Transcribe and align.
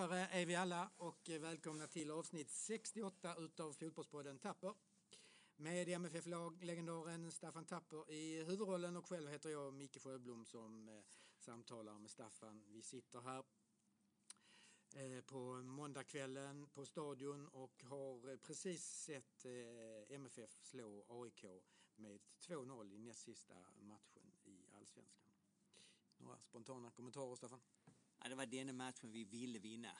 Ja, 0.00 0.14
är 0.14 0.46
vi 0.46 0.54
alla 0.54 0.90
och 0.96 1.28
välkomna 1.40 1.86
till 1.86 2.10
avsnitt 2.10 2.50
68 2.50 3.34
utav 3.38 3.72
Fotbollspodden 3.72 4.38
Tapper. 4.38 4.74
Med 5.56 5.88
MFF-legendaren 5.88 7.32
Staffan 7.32 7.64
Tapper 7.64 8.10
i 8.10 8.44
huvudrollen 8.44 8.96
och 8.96 9.06
själv 9.06 9.30
heter 9.30 9.50
jag 9.50 9.74
Micke 9.74 10.02
Sjöblom 10.02 10.44
som 10.44 10.88
eh, 10.88 10.94
samtalar 11.38 11.98
med 11.98 12.10
Staffan. 12.10 12.64
Vi 12.68 12.82
sitter 12.82 13.20
här 13.20 13.44
eh, 14.94 15.24
på 15.24 15.62
måndagskvällen 15.62 16.66
på 16.66 16.86
stadion 16.86 17.46
och 17.46 17.82
har 17.82 18.30
eh, 18.30 18.36
precis 18.36 18.84
sett 18.84 19.46
MFF 20.08 20.58
slå 20.62 21.04
AIK 21.08 21.44
med 21.94 22.20
2-0 22.38 22.92
i 22.92 22.98
näst 22.98 23.20
sista 23.20 23.54
matchen 23.80 24.32
i 24.44 24.66
Allsvenskan. 24.72 25.32
Några 26.18 26.40
spontana 26.40 26.90
kommentarer 26.90 27.36
Staffan? 27.36 27.60
Ja, 28.22 28.28
det 28.28 28.34
var 28.34 28.46
denna 28.46 28.72
matchen 28.72 29.12
vi 29.12 29.24
ville 29.24 29.58
vinna. 29.58 29.98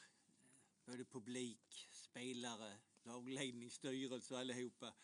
Både 0.85 1.05
publik, 1.05 1.89
spelare, 1.93 2.79
lagledning, 3.03 3.71
styrelse 3.71 4.35
och 4.35 4.41
allihopa. 4.41 4.95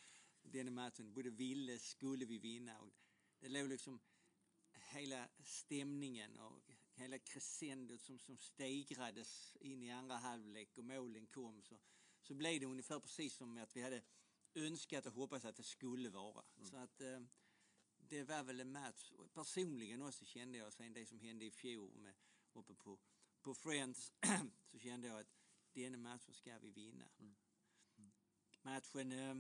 Denna 0.43 0.71
matchen 0.71 1.13
både 1.13 1.31
ville, 1.31 1.79
skulle 1.79 2.25
vi 2.25 2.39
vinna. 2.39 2.79
Och 2.79 2.91
det 3.41 3.49
låg 3.49 3.69
liksom 3.69 4.01
hela 4.73 5.29
stämningen 5.39 6.39
och 6.39 6.63
hela 6.95 7.19
crescendot 7.19 8.01
som, 8.01 8.19
som 8.19 8.37
stegrades 8.37 9.57
in 9.61 9.83
i 9.83 9.91
andra 9.91 10.17
halvlek 10.17 10.79
och 10.79 10.85
målen 10.85 11.27
kom 11.27 11.63
så, 11.63 11.79
så 12.23 12.35
blev 12.35 12.61
det 12.61 12.67
ungefär 12.67 13.01
precis 13.01 13.35
som 13.35 13.59
att 13.59 13.77
vi 13.77 13.83
hade 13.83 14.03
önskat 14.55 15.07
och 15.07 15.13
hoppats 15.13 15.45
att 15.45 15.57
det 15.57 15.63
skulle 15.63 16.09
vara. 16.11 16.45
Mm. 16.57 16.71
Så 16.71 16.77
att 16.77 17.01
eh, 17.01 17.21
det 17.99 18.25
var 18.25 18.43
väl 18.43 18.61
en 18.61 18.73
match. 18.73 19.13
Personligen 19.35 20.03
också 20.03 20.25
kände 20.25 20.59
jag 20.59 20.73
sen 20.73 20.93
det 20.93 21.07
som 21.07 21.21
hände 21.21 21.45
i 21.45 21.51
fjol 21.51 21.95
med 21.97 22.15
uppe 22.57 22.75
på, 22.75 22.99
på 23.43 23.55
Friends 23.55 24.13
så 24.71 24.79
kände 24.79 25.09
jag 25.09 25.21
att 25.21 25.33
denna 25.73 25.99
matchen 25.99 26.35
ska 26.35 26.59
vi 26.59 26.71
vinna. 26.71 27.09
Mm. 27.19 27.37
Mm. 27.99 28.13
Matchen, 28.63 29.13
eh, 29.13 29.37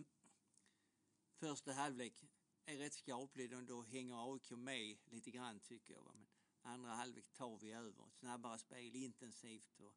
första 1.39 1.73
halvlek 1.73 2.25
är 2.67 2.77
rätt 2.77 2.95
skaplig. 2.95 3.51
Då, 3.51 3.61
då 3.61 3.83
hänger 3.83 4.33
AIK 4.33 4.51
med 4.51 4.99
lite 5.05 5.31
grann 5.31 5.61
tycker 5.61 5.95
jag. 5.95 6.15
Men 6.15 6.27
andra 6.63 6.91
halvlek 6.91 7.29
tar 7.29 7.59
vi 7.59 7.73
över. 7.73 8.11
Snabbare 8.11 8.59
spel, 8.59 8.97
intensivt. 8.97 9.81
Och 9.81 9.95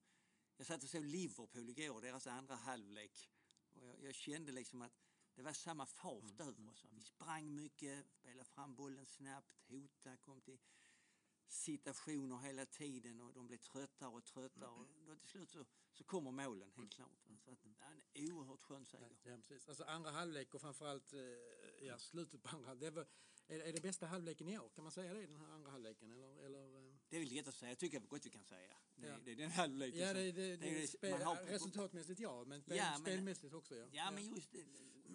jag 0.57 0.67
satt 0.67 0.83
och 0.83 0.89
såg 0.89 1.05
Liverpool 1.05 1.69
igår, 1.69 2.01
deras 2.01 2.27
andra 2.27 2.55
halvlek. 2.55 3.29
Och 3.69 3.85
jag, 3.85 4.03
jag 4.03 4.15
kände 4.15 4.51
liksom 4.51 4.81
att 4.81 4.93
det 5.35 5.43
var 5.43 5.53
samma 5.53 5.85
fart 5.85 6.23
mm. 6.23 6.47
över 6.47 6.69
oss. 6.69 6.85
Vi 6.89 7.01
sprang 7.01 7.55
mycket, 7.55 8.05
spelade 8.11 8.45
fram 8.45 8.75
bollen 8.75 9.05
snabbt, 9.05 9.57
hotade, 9.67 10.17
kom 10.17 10.41
till 10.41 10.59
situationer 11.49 12.37
hela 12.37 12.65
tiden 12.65 13.21
och 13.21 13.33
de 13.33 13.47
blir 13.47 13.57
tröttare 13.57 14.09
och 14.09 14.25
tröttare. 14.25 14.69
Och 14.69 14.85
då 15.05 15.15
till 15.15 15.29
slut 15.29 15.49
så, 15.49 15.65
så 15.91 16.03
kommer 16.03 16.31
målen 16.31 16.71
helt 16.75 16.91
klart. 16.91 17.19
Så 17.45 17.51
att, 17.51 17.59
det 18.13 18.19
är 18.19 18.23
en 18.23 18.31
oerhört 18.31 18.61
skön 18.61 18.85
seger. 18.85 19.17
Ja, 19.23 19.37
precis. 19.47 19.69
Alltså 19.69 19.83
andra 19.83 20.11
halvlek 20.11 20.53
och 20.53 20.61
framförallt 20.61 21.13
eh, 21.13 21.19
ja, 21.81 21.97
slutet 21.97 22.43
på 22.43 22.49
andra. 22.49 22.75
Det 22.75 22.89
var, 22.89 23.07
är, 23.47 23.59
är 23.59 23.73
det 23.73 23.81
bästa 23.81 24.05
halvleken 24.05 24.47
i 24.47 24.59
år? 24.59 24.69
Kan 24.69 24.83
man 24.83 24.91
säga 24.91 25.13
det, 25.13 25.25
den 25.25 25.37
här 25.37 25.47
andra 25.47 25.71
halvleken? 25.71 26.11
Eller, 26.11 26.45
eller? 26.45 26.87
Eh? 26.87 26.95
Det 27.09 27.15
är 27.15 27.19
väl 27.19 27.33
lätt 27.33 27.47
att 27.47 27.55
säga. 27.55 27.71
Jag 27.71 27.79
tycker 27.79 27.99
gott 27.99 28.25
vi 28.25 28.29
kan 28.29 28.43
säga. 28.43 28.77
Det, 28.95 29.07
ja. 29.07 29.17
det 29.25 29.31
är 29.31 29.35
den 29.35 29.51
halvleken 29.51 29.99
ja, 29.99 30.13
det, 30.13 30.31
det, 30.31 30.57
det, 30.57 30.69
det 30.69 30.87
spel, 30.87 31.21
har, 31.21 31.35
Resultatmässigt 31.35 32.19
ja, 32.19 32.43
men, 32.45 32.61
spel, 32.61 32.77
ja, 32.77 32.91
men 32.91 33.01
spelmässigt 33.01 33.53
också 33.53 33.75
ja. 33.75 33.87
Ja, 33.91 34.11
men 34.11 34.35
just, 34.35 34.53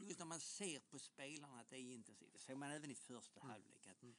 just 0.03 0.19
när 0.19 0.27
man 0.27 0.41
ser 0.41 0.81
på 0.81 0.99
spelarna 0.99 1.61
att 1.61 1.71
det 1.71 1.77
är 1.77 1.81
intensivt. 1.81 2.33
Det 2.33 2.39
ser 2.39 2.55
man 2.55 2.71
även 2.71 2.91
i 2.91 2.95
första 2.95 3.41
mm. 3.41 3.51
halvlek. 3.51 3.87
Att, 3.87 4.03
mm 4.03 4.15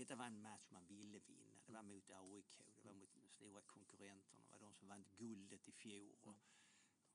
detta 0.00 0.16
var 0.16 0.26
en 0.26 0.42
match 0.42 0.70
man 0.70 0.86
ville 0.86 1.18
vinna. 1.18 1.49
Det 1.70 1.74
var 1.74 1.82
mot 1.82 2.10
AIK, 2.10 2.58
det 2.82 2.88
var 2.88 2.94
mot 2.94 3.14
de 3.14 3.28
stora 3.28 3.62
konkurrenterna, 3.62 4.42
det 4.44 4.52
var 4.52 4.58
de 4.58 4.74
som 4.74 4.88
vann 4.88 5.04
guldet 5.18 5.68
i 5.68 5.72
fjol. 5.72 6.16
Och, 6.22 6.36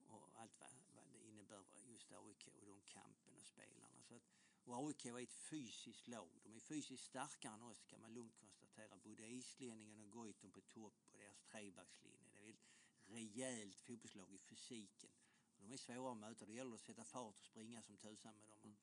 och 0.07 0.29
allt 0.33 0.59
vad, 0.59 0.69
vad, 0.93 1.07
det 1.11 1.27
innebär 1.27 1.63
just 1.85 2.11
AIK 2.11 2.47
och 2.47 2.65
de 2.65 2.81
kampen 2.81 3.37
och 3.37 3.45
spelarna. 3.45 4.03
Så 4.03 4.15
att, 4.15 4.23
och 4.63 4.87
AIK 4.87 5.05
är 5.05 5.19
ett 5.19 5.33
fysiskt 5.33 6.07
lag. 6.07 6.29
De 6.43 6.55
är 6.55 6.59
fysiskt 6.59 7.03
starkare 7.03 7.53
än 7.53 7.61
oss 7.61 7.83
kan 7.83 8.01
man 8.01 8.13
lugnt 8.13 8.35
konstatera. 8.35 8.97
Både 8.97 9.27
islänningen 9.27 9.99
och 9.99 10.11
Goitom 10.11 10.51
på 10.51 10.61
topp 10.61 10.93
och 11.11 11.17
deras 11.17 11.41
trebackslinje. 11.41 12.31
Det 12.37 12.45
är 12.45 12.49
ett 12.49 12.65
rejält 13.05 13.81
fotbollslag 13.81 14.33
i 14.33 14.37
fysiken. 14.37 15.11
Och 15.55 15.61
de 15.61 15.73
är 15.73 15.77
svåra 15.77 16.11
att 16.11 16.17
möta. 16.17 16.45
Det 16.45 16.53
gäller 16.53 16.75
att 16.75 16.81
sätta 16.81 17.03
fart 17.03 17.39
och 17.39 17.45
springa 17.45 17.81
som 17.81 17.97
tusan 17.97 18.35
med 18.35 18.47
dem. 18.47 18.59
Mm. 18.63 18.75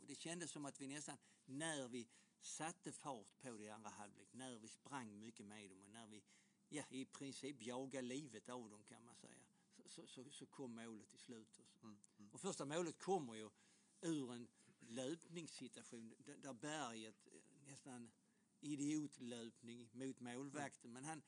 Och 0.00 0.06
det 0.06 0.14
kändes 0.14 0.50
som 0.50 0.64
att 0.64 0.80
vi 0.80 0.86
nästan, 0.86 1.18
när 1.50 1.88
vi 1.88 2.08
satte 2.40 2.92
fart 2.92 3.40
på 3.40 3.56
det 3.56 3.64
i 3.64 3.70
andra 3.70 3.90
halvlek, 3.90 4.28
när 4.32 4.58
vi 4.58 4.68
sprang 4.68 5.18
mycket 5.18 5.46
med 5.46 5.70
dem 5.70 5.82
och 5.82 5.90
när 5.90 6.06
vi 6.06 6.22
ja, 6.68 6.82
i 6.90 7.04
princip 7.04 7.62
jagade 7.62 8.06
livet 8.06 8.48
av 8.48 8.70
dem 8.70 8.84
kan 8.84 9.04
man 9.04 9.14
säga, 9.16 9.34
så, 9.86 10.06
så, 10.06 10.30
så 10.30 10.46
kom 10.46 10.74
målet 10.74 11.10
till 11.10 11.18
slut. 11.18 11.60
Mm, 11.82 11.96
mm. 12.18 12.30
Och 12.32 12.40
första 12.40 12.64
målet 12.64 12.98
kommer 12.98 13.34
ju 13.34 13.50
ur 14.00 14.32
en 14.32 14.48
löpningssituation 14.80 16.14
där 16.18 16.52
Berget 16.52 17.28
nästan 17.66 18.10
idiotlöpning 18.60 19.90
mot 19.92 20.20
målvakten. 20.20 20.92
Men 20.92 21.04
han, 21.04 21.22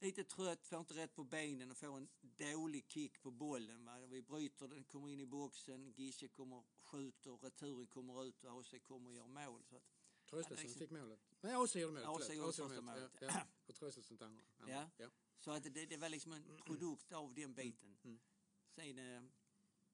lite 0.00 0.24
trött, 0.24 0.66
får 0.66 0.78
inte 0.78 0.94
rätt 0.94 1.14
på 1.14 1.24
benen 1.24 1.70
och 1.70 1.76
får 1.76 1.96
en 1.96 2.08
dålig 2.20 2.84
kick 2.88 3.22
på 3.22 3.30
bollen. 3.30 3.84
Va? 3.84 3.98
Vi 4.06 4.22
bryter 4.22 4.68
den, 4.68 4.84
kommer 4.84 5.08
in 5.08 5.20
i 5.20 5.26
boxen, 5.26 5.92
Gische 5.96 6.28
kommer 6.28 6.62
skjuter, 6.82 7.36
returen 7.36 7.86
kommer 7.86 8.24
ut 8.24 8.44
och 8.44 8.60
AC 8.60 8.74
kommer 8.82 9.10
och 9.10 9.14
gör 9.16 9.26
mål. 9.26 9.64
Så 9.64 9.76
att, 9.76 9.82
Tröstelsen 10.26 10.66
liksom, 10.66 10.78
fick 10.78 10.90
målet. 10.90 11.20
Nej, 11.40 11.54
AC 11.54 11.76
gjorde 11.76 11.92
målet. 11.92 12.08
AC 12.08 12.34
gjorde 12.34 12.52
första 12.52 12.80
målet. 12.80 13.12
Ja, 13.20 13.26
ja. 13.26 13.46
Och 13.66 13.94
till 14.04 14.22
andra. 14.22 14.42
Ja. 14.66 14.90
ja. 14.96 15.10
Så 15.38 15.50
att 15.50 15.62
det, 15.62 15.86
det 15.86 15.96
var 15.96 16.08
liksom 16.08 16.32
en 16.32 16.44
produkt 16.66 17.12
av 17.12 17.34
den 17.34 17.54
biten. 17.54 17.88
Mm. 17.88 17.98
mm. 18.04 18.20
Sen, 18.68 18.98
eh, 18.98 19.22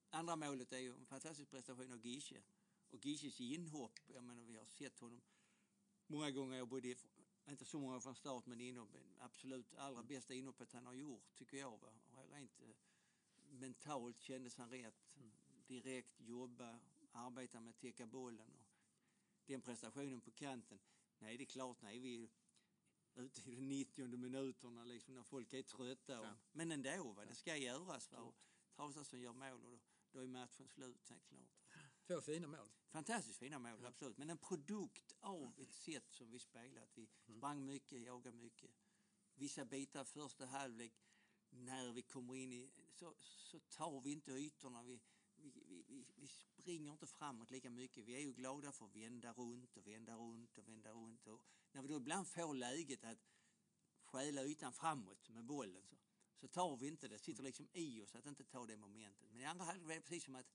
andra 0.09 0.35
målet 0.35 0.71
är 0.71 0.77
ju 0.77 0.93
en 0.93 1.05
fantastisk 1.05 1.49
prestation 1.49 1.91
av 1.91 2.05
Gische. 2.05 2.41
Och 2.89 3.05
Gisches 3.05 3.41
inhopp, 3.41 3.99
jag 4.07 4.23
menar 4.23 4.43
vi 4.43 4.57
har 4.57 4.65
sett 4.65 4.99
honom 4.99 5.21
många 6.07 6.31
gånger, 6.31 6.65
både 6.65 6.95
inte 7.51 7.65
så 7.65 7.79
många 7.79 7.99
från 7.99 8.15
start, 8.15 8.45
men 8.45 8.61
inhopp, 8.61 8.95
absolut 9.19 9.75
allra 9.75 10.03
bästa 10.03 10.33
inhoppet 10.33 10.73
han 10.73 10.85
har 10.85 10.93
gjort, 10.93 11.35
tycker 11.35 11.57
jag. 11.57 11.77
Va? 11.77 11.89
Och 12.11 12.31
rent 12.31 12.61
eh, 12.61 12.67
mentalt 13.49 14.19
kändes 14.19 14.57
han 14.57 14.69
rätt. 14.69 15.07
Direkt 15.67 16.21
jobba, 16.21 16.79
arbeta 17.11 17.59
med 17.59 17.69
att 17.69 17.79
täcka 17.79 18.05
bollen. 18.05 18.51
Och 18.51 18.65
den 19.45 19.61
prestationen 19.61 20.21
på 20.21 20.31
kanten, 20.31 20.79
nej 21.19 21.37
det 21.37 21.43
är 21.43 21.45
klart, 21.45 21.81
nej 21.81 21.99
vi 21.99 22.29
ute 23.15 23.49
i 23.49 23.55
de 23.55 23.61
90 23.61 24.17
minuterna 24.17 24.83
liksom, 24.83 25.15
när 25.15 25.23
folk 25.23 25.53
är 25.53 25.63
trötta. 25.63 26.19
Och, 26.19 26.25
ja. 26.25 26.33
Men 26.51 26.71
ändå, 26.71 27.11
va? 27.11 27.25
det 27.25 27.35
ska 27.35 27.57
göras. 27.57 28.11
Va? 28.11 28.33
Traustason 28.75 29.21
gör 29.21 29.33
mål 29.33 29.63
och 29.63 29.71
då, 29.71 29.79
då 30.11 30.19
är 30.19 30.27
matchen 30.27 30.67
slut 30.67 31.09
helt 31.09 31.25
klart. 31.27 31.57
Två 32.07 32.21
fina 32.21 32.47
mål. 32.47 32.69
Fantastiskt 32.89 33.39
fina 33.39 33.59
mål, 33.59 33.85
absolut. 33.85 34.17
Men 34.17 34.29
en 34.29 34.37
produkt 34.37 35.15
av 35.19 35.53
ett 35.57 35.73
sätt 35.73 36.11
som 36.11 36.31
vi 36.31 36.39
spelat. 36.39 36.89
Vi 36.95 37.01
mm. 37.01 37.37
sprang 37.39 37.65
mycket, 37.65 38.01
jagade 38.01 38.37
mycket. 38.37 38.71
Vissa 39.35 39.65
bitar 39.65 40.03
första 40.03 40.45
halvlek, 40.45 40.93
när 41.49 41.91
vi 41.91 42.01
kommer 42.01 42.35
in 42.35 42.53
i, 42.53 42.71
så, 42.89 43.13
så 43.19 43.59
tar 43.59 44.01
vi 44.01 44.11
inte 44.11 44.31
ytorna. 44.31 44.83
Vi, 44.83 44.99
vi, 45.35 45.83
vi, 45.87 46.05
vi, 46.15 46.27
springer 46.27 46.91
inte 46.91 47.07
framåt 47.07 47.51
lika 47.51 47.69
mycket. 47.69 48.05
Vi 48.05 48.15
är 48.15 48.19
ju 48.19 48.33
glada 48.33 48.71
för 48.71 48.85
att 48.85 48.95
vända 48.95 49.33
runt 49.33 49.77
och 49.77 49.87
vända 49.87 50.15
runt 50.15 50.57
och 50.57 50.67
vända 50.67 50.91
runt. 50.91 51.27
Och 51.27 51.41
när 51.71 51.81
vi 51.81 51.87
då 51.87 51.97
ibland 51.97 52.27
får 52.27 52.53
läget 52.53 53.03
att 53.03 53.19
stjäla 54.03 54.43
ytan 54.43 54.73
framåt 54.73 55.29
med 55.29 55.45
bollen 55.45 55.83
så, 55.85 55.95
så 56.35 56.47
tar 56.47 56.77
vi 56.77 56.87
inte 56.87 57.07
det. 57.07 57.19
sitter 57.19 57.43
liksom 57.43 57.69
i 57.73 58.01
oss 58.01 58.15
att 58.15 58.25
inte 58.25 58.43
ta 58.43 58.65
det 58.65 58.77
momentet. 58.77 59.31
Men 59.31 59.41
i 59.41 59.45
andra 59.45 59.65
halvlek 59.65 59.87
var 59.87 59.95
det 59.95 60.01
precis 60.01 60.23
som 60.23 60.35
att 60.35 60.47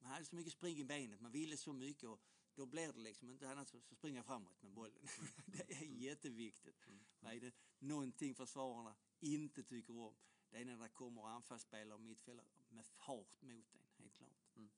man 0.00 0.10
hade 0.10 0.24
så 0.24 0.36
mycket 0.36 0.52
spring 0.52 0.78
i 0.78 0.84
benet, 0.84 1.20
man 1.20 1.32
ville 1.32 1.56
så 1.56 1.72
mycket 1.72 2.08
och 2.08 2.20
då 2.54 2.66
blir 2.66 2.92
det 2.92 3.00
liksom 3.00 3.30
inte 3.30 3.50
annat 3.50 3.68
så, 3.68 3.80
springer 3.80 4.22
framåt 4.22 4.62
med 4.62 4.72
bollen. 4.72 5.06
det 5.46 5.72
är 5.72 5.84
jätteviktigt. 5.84 6.86
Mm. 6.86 7.00
Är 7.20 7.40
det 7.40 7.54
någonting 7.78 8.34
försvararna 8.34 8.94
inte 9.20 9.62
tycker 9.62 9.96
om, 9.96 10.14
det 10.50 10.58
är 10.58 10.64
när 10.64 10.76
det 10.76 10.88
kommer 10.88 11.26
anfallsspelare 11.26 11.94
och 11.94 12.00
mittfältare 12.00 12.64
med 12.68 12.86
fart 12.86 13.42
mot 13.42 13.74
en, 13.74 13.80
helt 13.98 14.14
klart. 14.14 14.56
Mm. 14.56 14.70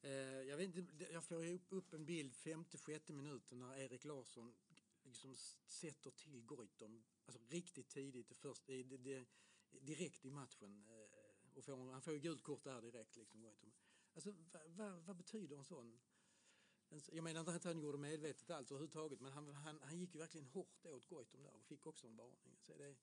Eh, 0.00 0.48
jag, 0.48 0.56
vet 0.56 0.76
inte, 0.76 1.06
jag 1.12 1.24
får 1.24 1.58
upp 1.68 1.92
en 1.92 2.06
bild 2.06 2.34
femte, 2.34 2.78
sjätte 2.78 3.12
minuten 3.12 3.58
när 3.58 3.76
Erik 3.76 4.04
Larsson 4.04 4.54
liksom 5.02 5.36
sätter 5.66 6.10
till 6.10 6.42
Goitom 6.42 7.04
alltså 7.26 7.42
riktigt 7.48 7.88
tidigt, 7.88 8.36
först, 8.36 8.68
i, 8.68 8.82
det, 8.82 9.26
direkt 9.70 10.24
i 10.24 10.30
matchen. 10.30 10.84
Eh, 10.88 11.26
och 11.54 11.64
får, 11.64 11.92
han 11.92 12.02
får 12.02 12.12
ju 12.12 12.18
gult 12.18 12.42
kort 12.42 12.64
där 12.64 12.82
direkt. 12.82 13.16
Liksom, 13.16 13.44
alltså, 14.16 14.34
vad, 14.52 14.62
vad, 14.76 15.02
vad 15.02 15.16
betyder 15.16 15.56
en 15.56 15.64
sån? 15.64 15.98
Jag 17.12 17.24
menar 17.24 17.40
inte 17.40 17.54
att 17.54 17.64
han 17.64 17.80
gjorde 17.80 17.98
medvetet 17.98 18.50
allt 18.50 18.70
överhuvudtaget 18.70 19.20
men 19.20 19.32
han, 19.32 19.54
han, 19.54 19.80
han 19.82 19.98
gick 19.98 20.14
ju 20.14 20.20
verkligen 20.20 20.46
hårt 20.46 20.86
åt 20.86 21.08
Goitom 21.08 21.42
där 21.42 21.54
och 21.54 21.64
fick 21.64 21.86
också 21.86 22.06
en 22.06 22.16
varning. 22.16 22.56
Så 22.60 22.72
är 22.72 22.78
det, 22.78 22.96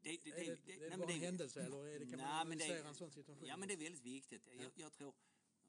det, 0.00 0.18
det, 0.24 0.30
är 0.30 0.34
det, 0.34 0.58
det, 0.66 0.78
det, 0.78 0.88
det 0.88 0.96
bara 0.96 1.12
en 1.12 1.20
händelse 1.20 1.62
eller 1.62 1.86
är 1.86 1.98
det, 1.98 2.06
kan 2.06 2.18
nej, 2.18 2.26
man 2.26 2.40
analysera 2.40 2.88
en 2.88 2.94
sån 2.94 3.10
situation? 3.10 3.48
Ja 3.48 3.56
men 3.56 3.68
det 3.68 3.74
är 3.74 3.78
väldigt 3.78 4.04
viktigt. 4.04 4.48
Jag, 4.58 4.72
jag 4.74 4.92
tror, 4.92 5.14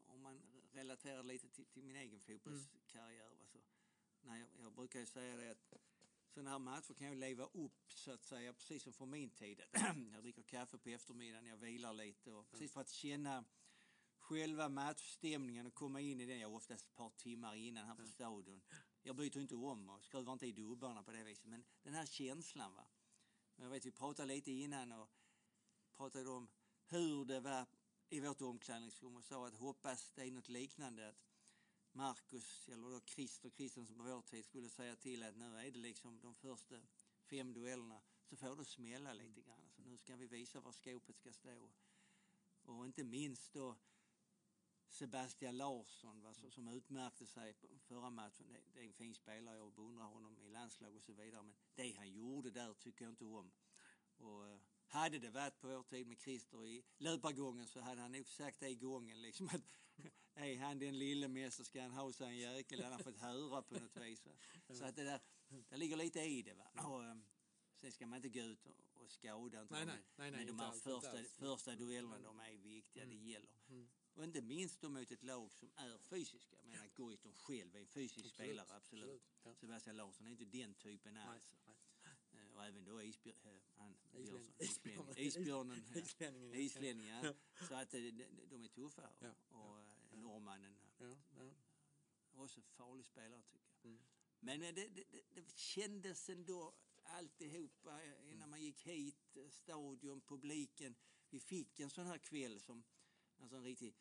om 0.07 0.21
man 0.21 0.41
relaterar 0.73 1.23
lite 1.23 1.49
till, 1.49 1.65
till 1.65 1.83
min 1.83 1.95
egen 1.95 2.19
fotbollskarriär. 2.19 3.25
Mm. 3.25 3.39
Alltså, 3.41 3.57
nej, 4.21 4.39
jag, 4.39 4.49
jag 4.63 4.73
brukar 4.73 4.99
ju 4.99 5.05
säga 5.05 5.37
det 5.37 5.51
att 5.51 5.73
sådana 6.35 6.49
här 6.49 6.59
matcher 6.59 6.93
kan 6.93 7.07
jag 7.07 7.17
leva 7.17 7.45
upp 7.45 7.91
så 7.91 8.11
att 8.11 8.23
säga, 8.23 8.53
precis 8.53 8.83
som 8.83 8.93
för 8.93 9.05
min 9.05 9.29
tid. 9.29 9.61
jag 10.13 10.23
dricker 10.23 10.43
kaffe 10.43 10.77
på 10.77 10.89
eftermiddagen, 10.89 11.45
jag 11.45 11.57
vilar 11.57 11.93
lite 11.93 12.31
och 12.31 12.49
precis 12.49 12.71
för 12.71 12.81
att 12.81 12.89
känna 12.89 13.45
själva 14.25 14.69
matchstämningen 14.69 15.65
och 15.65 15.73
komma 15.73 16.01
in 16.01 16.21
i 16.21 16.25
den, 16.25 16.39
jag 16.39 16.53
oftast 16.53 16.85
ett 16.85 16.95
par 16.95 17.09
timmar 17.09 17.55
innan 17.55 17.87
här 17.87 17.95
på 17.95 18.07
stadion. 18.07 18.61
Jag 19.03 19.15
byter 19.15 19.37
inte 19.37 19.55
om 19.55 19.89
och 19.89 20.03
skruvar 20.03 20.33
inte 20.33 20.47
i 20.47 20.51
dubbarna 20.51 21.03
på 21.03 21.11
det 21.11 21.23
viset, 21.23 21.45
men 21.45 21.63
den 21.83 21.93
här 21.93 22.05
känslan. 22.05 22.75
Va? 22.75 22.87
Jag 23.55 23.69
vet, 23.69 23.85
vi 23.85 23.91
pratade 23.91 24.27
lite 24.27 24.51
innan 24.51 24.91
och 24.91 25.09
pratade 25.97 26.29
om 26.29 26.47
hur 26.85 27.25
det 27.25 27.39
var 27.39 27.65
i 28.09 28.19
vårt 28.19 28.41
omklädningsrum 28.41 29.15
och 29.15 29.23
sa 29.23 29.47
att 29.47 29.55
hoppas 29.55 30.11
det 30.11 30.21
är 30.21 30.31
något 30.31 30.49
liknande. 30.49 31.09
Att 31.09 31.25
Marcus, 31.91 32.69
eller 32.69 32.89
då 32.89 33.01
Christer 33.05 33.49
Kristensson 33.49 33.97
på 33.97 34.03
vår 34.03 34.21
tid, 34.21 34.45
skulle 34.45 34.69
säga 34.69 34.95
till 34.95 35.23
att 35.23 35.35
nu 35.35 35.57
är 35.57 35.71
det 35.71 35.79
liksom 35.79 36.19
de 36.21 36.35
första 36.35 36.75
fem 37.29 37.53
duellerna 37.53 38.01
så 38.29 38.35
får 38.35 38.55
det 38.55 38.65
smälla 38.65 39.13
lite 39.13 39.41
grann. 39.41 39.69
Så 39.69 39.81
nu 39.81 39.97
ska 39.97 40.15
vi 40.15 40.27
visa 40.27 40.61
var 40.61 40.71
skåpet 40.71 41.17
ska 41.17 41.33
stå. 41.33 41.69
Och 42.63 42.85
inte 42.85 43.03
minst 43.03 43.53
då 43.53 43.75
Sebastian 44.95 45.57
Larsson 45.57 46.21
va, 46.21 46.33
som 46.33 46.67
utmärkte 46.67 47.25
sig 47.25 47.53
förra 47.79 48.09
matchen. 48.09 48.45
Det, 48.73 48.79
är 48.79 48.85
en 48.85 48.93
fin 48.93 49.13
spelare, 49.13 49.57
jag 49.57 49.73
beundrar 49.73 50.05
honom 50.05 50.37
i 50.37 50.49
landslag 50.49 50.95
och 50.95 51.01
så 51.01 51.13
vidare. 51.13 51.43
Men 51.43 51.55
det 51.75 51.95
han 51.97 52.11
gjorde 52.11 52.51
där 52.51 52.73
tycker 52.73 53.05
jag 53.05 53.11
inte 53.11 53.25
om. 53.25 53.51
Och, 54.17 54.47
eh, 54.47 54.59
hade 54.87 55.19
det 55.19 55.29
varit 55.29 55.59
på 55.59 55.67
vår 55.67 55.83
tid 55.83 56.07
med 56.07 56.19
Christer 56.19 56.65
i 56.65 56.83
löpargången 56.97 57.67
så 57.67 57.79
hade 57.79 58.01
han 58.01 58.11
nog 58.11 58.27
sagt 58.27 58.59
det 58.59 58.69
i 58.69 58.75
gången 58.75 59.21
liksom 59.21 59.47
att 59.47 59.61
är 60.35 60.57
han 60.57 60.79
den 60.79 60.99
lille 60.99 61.27
mäster 61.27 61.63
ska 61.63 61.81
han 61.81 61.91
ha 61.91 62.13
sig 62.13 62.27
en 62.27 62.37
jäkel, 62.37 62.83
han 62.83 62.91
har 62.91 62.99
fått 62.99 63.17
höra 63.17 63.61
på 63.61 63.73
något 63.73 63.97
vis. 63.97 64.25
Va? 64.25 64.31
Så 64.75 64.85
att 64.85 64.95
det 64.95 65.03
där, 65.03 65.19
det 65.69 65.77
ligger 65.77 65.97
lite 65.97 66.19
i 66.19 66.41
det. 66.41 66.53
Va? 66.53 66.87
Och, 66.87 66.99
um, 66.99 67.25
sen 67.85 67.91
ska 67.91 68.07
man 68.07 68.15
inte 68.17 68.29
gå 68.29 68.45
ut 68.45 68.65
och, 68.93 69.11
skada. 69.11 69.61
Inte 69.61 69.73
nej, 69.73 69.85
nej, 69.85 70.01
nej, 70.17 70.31
men 70.31 70.47
de 70.47 70.59
här 70.59 70.71
första, 70.71 71.23
första 71.23 71.75
duellerna 71.75 72.19
de 72.19 72.39
är 72.39 72.57
viktiga, 72.57 73.03
mm. 73.03 73.17
det 73.17 73.23
gäller. 73.23 73.49
Mm. 73.69 73.87
Och 74.13 74.23
inte 74.23 74.41
minst 74.41 74.81
då 74.81 74.89
mot 74.89 75.11
ett 75.11 75.23
lag 75.23 75.51
som 75.51 75.69
är 75.75 75.97
fysiska. 75.97 76.55
Jag 76.59 76.67
menar 76.67 76.87
Goitom 76.95 77.33
själv 77.33 77.75
är 77.75 77.79
en 77.79 77.87
fysisk 77.87 78.25
absolut, 78.25 78.33
spelare, 78.33 78.67
absolut. 78.75 79.03
absolut 79.03 79.21
ja. 79.43 79.55
Sebastian 79.55 79.97
Larsson 79.97 80.27
är 80.27 80.31
inte 80.31 80.45
den 80.45 80.73
typen 80.73 81.17
alls. 81.17 81.53
Eh, 82.33 82.55
och 82.55 82.65
även 82.65 82.83
då 82.83 83.01
isbjör, 83.01 83.35
isbjörnen, 84.59 85.17
isbjörnen, 85.17 85.83
islänningen, 85.95 86.53
ja. 86.53 86.59
islänningen 86.59 87.23
ja. 87.23 87.33
Så 87.67 87.75
att 87.75 87.91
de, 87.91 88.11
de 88.49 88.63
är 88.63 88.67
tuffa. 88.67 89.07
Och, 89.07 89.15
ja. 89.19 89.31
och 89.49 89.77
ja. 90.11 90.15
norrmannen, 90.15 90.75
ja. 90.97 91.17
Ja. 91.37 92.43
också 92.43 92.61
farlig 92.61 93.05
spelare 93.05 93.41
tycker 93.41 93.69
jag. 93.81 93.91
Mm. 93.91 93.99
Men 94.39 94.59
det, 94.59 94.71
det, 94.71 95.03
det, 95.11 95.21
det 95.33 95.57
kändes 95.57 96.29
ändå 96.29 96.73
alltihopa 97.05 98.01
innan 98.31 98.49
man 98.49 98.61
gick 98.61 98.87
hit, 98.87 99.37
stadion, 99.49 100.21
publiken. 100.21 100.95
Vi 101.29 101.39
fick 101.39 101.79
en 101.79 101.89
sån 101.89 102.07
här 102.07 102.17
kväll 102.17 102.59
som 102.59 102.83
alltså 103.39 103.55
en 103.55 103.63
riktig 103.63 103.95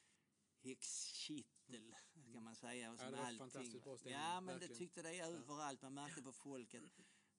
häxkittel 0.65 1.95
kan 2.33 2.43
man 2.43 2.55
säga. 2.55 2.93
Och 2.93 3.01
ja, 3.01 3.05
det 3.05 3.17
var 3.17 3.25
allting. 3.25 3.39
fantastiskt 3.39 3.85
bra 3.85 3.99
stämning. 3.99 4.21
Ja, 4.21 4.41
men 4.41 4.47
verkligen. 4.47 4.73
det 4.73 4.79
tyckte 4.79 5.03
det 5.03 5.21
överallt. 5.21 5.83
Man 5.83 5.95
märkte 5.95 6.23
på 6.23 6.33
folket. 6.33 6.83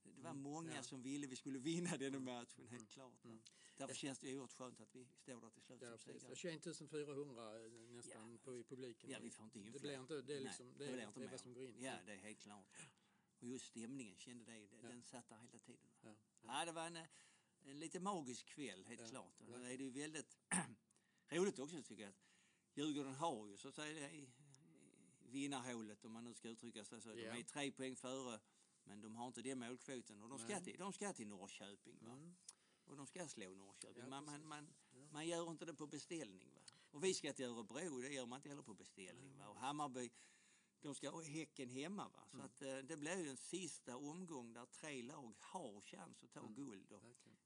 Det 0.04 0.22
var 0.22 0.30
mm. 0.32 0.44
många 0.44 0.76
ja. 0.76 0.84
som 0.84 1.02
ville 1.02 1.28
vi 1.28 1.36
skulle 1.36 1.60
vinna 1.60 1.98
den 1.98 2.24
matchen, 2.24 2.68
helt 2.68 2.72
mm. 2.72 2.86
klart. 2.86 3.24
Mm. 3.24 3.42
Därför 3.78 3.96
känns 3.96 4.20
det 4.20 4.34
oerhört 4.34 4.52
skönt 4.52 4.82
att 4.82 4.96
vi 4.96 5.06
står 5.06 5.42
där 5.42 5.50
till 5.50 5.62
slut 5.62 5.82
ja, 5.82 5.98
som 5.98 5.98
segrare. 5.98 6.36
21 6.36 6.90
400 6.90 7.52
nästan 7.90 8.32
ja. 8.32 8.38
på, 8.44 8.58
i 8.58 8.64
publiken. 8.64 9.10
Ja, 9.10 9.18
vi 9.22 9.32
får 9.32 9.46
inte 9.46 9.60
in 9.60 9.72
Det 9.72 9.80
blir 9.80 10.00
inte, 10.00 10.22
det 10.22 10.34
är, 10.36 10.40
liksom, 10.40 10.68
Nej, 10.68 10.78
det, 10.78 10.86
det, 10.86 11.02
är, 11.02 11.12
det 11.16 11.26
är 11.26 11.30
vad 11.30 11.40
som 11.40 11.54
går 11.54 11.64
in. 11.64 11.76
Ja, 11.80 11.94
det 12.06 12.12
är 12.12 12.18
helt 12.18 12.40
klart. 12.40 12.66
Och 13.40 13.48
just 13.48 13.66
stämningen, 13.66 14.18
kände 14.18 14.46
det, 14.46 14.68
den 14.82 15.04
satt 15.04 15.30
där 15.30 15.38
hela 15.38 15.60
tiden. 15.60 15.90
Ja, 16.02 16.16
ja. 16.42 16.66
det 16.66 16.72
var 16.72 16.88
en, 16.88 16.98
en 17.64 17.80
lite 17.80 18.00
magisk 18.00 18.46
kväll, 18.46 18.86
helt 18.86 19.10
klart. 19.10 19.42
Och 19.42 19.60
det 19.60 19.68
är 19.68 19.78
ju 19.78 19.90
väldigt 19.90 20.38
roligt 21.30 21.60
också 21.60 21.84
tycker 21.84 22.04
jag 22.04 22.10
att 22.10 22.22
Djurgården 22.74 23.16
har 23.16 23.48
ju 23.48 23.58
så 23.58 23.68
att 23.68 23.76
säga 23.76 24.12
i, 24.12 24.30
vinnarhålet 25.20 26.06
om 26.06 26.12
man 26.12 26.24
nu 26.24 26.34
ska 26.34 26.50
uttrycka 26.50 26.84
sig 26.86 27.02
så. 27.02 27.10
De 27.10 27.28
är 27.28 27.44
tre 27.44 27.72
poäng 27.72 27.96
före 27.96 28.40
men 28.86 29.02
de 29.02 29.16
har 29.16 29.28
inte 29.28 29.42
den 29.42 29.60
målkvoten 29.60 30.24
och 30.24 30.30
de 30.30 30.40
ska, 30.40 30.60
till, 30.60 30.78
de 30.80 30.94
ska 30.94 31.14
till 31.14 31.28
Norrköping. 31.28 32.00
Va? 32.02 32.12
Mm. 32.12 32.36
Och 32.86 32.98
de 32.98 33.08
ska 33.08 33.28
slå 33.28 33.56
Norrköping. 33.56 34.04
Ja, 34.04 34.10
man, 34.10 34.26
man, 34.26 34.48
man, 34.48 34.74
ja. 34.92 35.08
man 35.12 35.28
gör 35.28 35.52
inte 35.52 35.66
det 35.66 35.74
på 35.74 35.88
beställning. 35.88 36.54
Va? 36.54 36.62
Och 36.92 37.04
vi 37.04 37.14
ska 37.14 37.34
till 37.34 37.46
Örebro, 37.46 38.02
det 38.02 38.14
gör 38.14 38.26
man 38.26 38.38
inte 38.38 38.50
heller 38.50 38.62
på 38.62 38.74
beställning. 38.74 39.38
Va? 39.38 39.48
Och 39.48 39.60
Hammarby, 39.60 40.12
de 40.86 40.96
ska 40.96 41.10
ha 41.10 41.22
Häcken 41.22 41.70
hemma. 41.70 42.10
Va? 42.10 42.24
Så 42.32 42.38
mm. 42.38 42.46
att, 42.46 42.62
eh, 42.62 42.78
det 42.78 42.98
blir 42.98 43.18
ju 43.24 43.30
en 43.30 43.38
sista 43.38 43.98
omgång 43.98 44.54
där 44.54 44.66
tre 44.66 45.02
lag 45.02 45.34
har 45.40 45.82
chans 45.82 46.24
att 46.24 46.32
ta 46.32 46.40
mm. 46.40 46.54
guld. 46.54 46.94